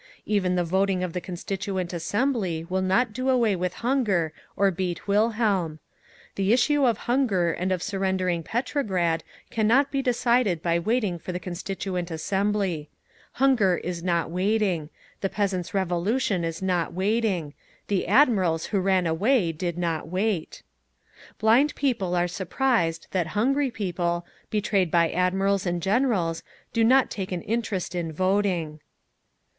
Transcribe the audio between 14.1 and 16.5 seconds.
waiting. The peasants' Revolution